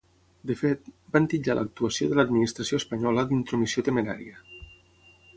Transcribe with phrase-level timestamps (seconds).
[0.51, 4.41] De fet, van titllar l’actuació de l’administració espanyola dintromissió temerària.